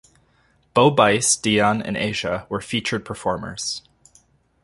Bo 0.73 0.89
Bice, 0.89 1.35
Dion, 1.35 1.79
and 1.79 1.95
Asia 1.95 2.47
were 2.49 2.59
featured 2.59 3.05
performers. 3.05 3.83